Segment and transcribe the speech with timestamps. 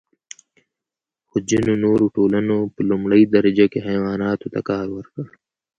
[1.29, 5.25] خو ځینو نوو ټولنو په لومړۍ درجه کې حیواناتو ته کار ورکړ.